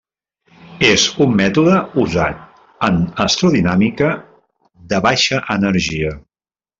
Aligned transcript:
És 0.85 1.03
un 1.25 1.35
mètode 1.41 1.75
usat 2.05 2.41
en 2.89 2.97
astrodinàmica 3.27 4.09
de 4.95 5.03
baixa 5.09 5.43
energia. 5.61 6.17